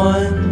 one. 0.00 0.49